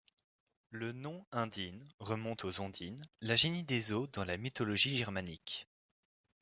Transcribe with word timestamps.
Le 0.71 0.93
nom 0.93 1.27
Undine 1.31 1.87
remonte 1.99 2.43
aux 2.45 2.59
ondines, 2.59 3.05
la 3.21 3.35
génie 3.35 3.61
des 3.63 3.91
eaux 3.91 4.07
dans 4.07 4.25
la 4.25 4.35
mythologie 4.37 4.97
germanique. 4.97 5.67